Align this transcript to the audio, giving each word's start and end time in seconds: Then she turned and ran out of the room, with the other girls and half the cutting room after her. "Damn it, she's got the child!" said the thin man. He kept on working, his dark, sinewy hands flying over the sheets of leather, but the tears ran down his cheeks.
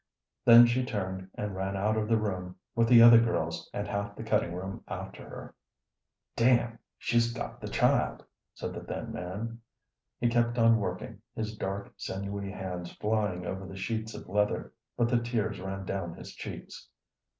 Then 0.45 0.65
she 0.65 0.83
turned 0.83 1.29
and 1.35 1.55
ran 1.55 1.77
out 1.77 1.95
of 1.95 2.07
the 2.07 2.17
room, 2.17 2.55
with 2.73 2.87
the 2.87 3.03
other 3.03 3.21
girls 3.21 3.69
and 3.71 3.87
half 3.87 4.15
the 4.15 4.23
cutting 4.23 4.51
room 4.51 4.83
after 4.87 5.29
her. 5.29 5.53
"Damn 6.35 6.73
it, 6.73 6.79
she's 6.97 7.31
got 7.31 7.61
the 7.61 7.67
child!" 7.67 8.25
said 8.55 8.73
the 8.73 8.83
thin 8.83 9.11
man. 9.11 9.59
He 10.19 10.27
kept 10.27 10.57
on 10.57 10.79
working, 10.79 11.21
his 11.35 11.55
dark, 11.55 11.93
sinewy 11.97 12.49
hands 12.49 12.91
flying 12.95 13.45
over 13.45 13.67
the 13.67 13.75
sheets 13.77 14.15
of 14.15 14.27
leather, 14.27 14.73
but 14.97 15.07
the 15.07 15.19
tears 15.21 15.59
ran 15.59 15.85
down 15.85 16.15
his 16.15 16.33
cheeks. 16.33 16.87